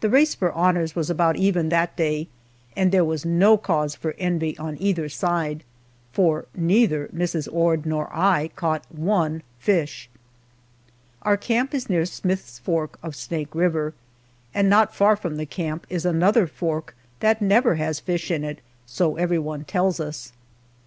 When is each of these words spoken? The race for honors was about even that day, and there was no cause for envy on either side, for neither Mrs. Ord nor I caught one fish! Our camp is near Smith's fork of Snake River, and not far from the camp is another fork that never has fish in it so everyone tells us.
The 0.00 0.08
race 0.08 0.34
for 0.34 0.50
honors 0.52 0.96
was 0.96 1.10
about 1.10 1.36
even 1.36 1.68
that 1.68 1.94
day, 1.94 2.28
and 2.78 2.90
there 2.90 3.04
was 3.04 3.26
no 3.26 3.58
cause 3.58 3.94
for 3.94 4.14
envy 4.16 4.56
on 4.56 4.78
either 4.80 5.10
side, 5.10 5.64
for 6.12 6.46
neither 6.54 7.08
Mrs. 7.08 7.46
Ord 7.52 7.84
nor 7.84 8.08
I 8.10 8.48
caught 8.56 8.86
one 8.90 9.42
fish! 9.58 10.08
Our 11.20 11.36
camp 11.36 11.74
is 11.74 11.90
near 11.90 12.06
Smith's 12.06 12.58
fork 12.58 12.98
of 13.02 13.14
Snake 13.14 13.54
River, 13.54 13.92
and 14.54 14.70
not 14.70 14.94
far 14.96 15.14
from 15.14 15.36
the 15.36 15.44
camp 15.44 15.86
is 15.90 16.06
another 16.06 16.46
fork 16.46 16.96
that 17.18 17.42
never 17.42 17.74
has 17.74 18.00
fish 18.00 18.30
in 18.30 18.42
it 18.44 18.60
so 18.86 19.16
everyone 19.16 19.66
tells 19.66 20.00
us. 20.00 20.32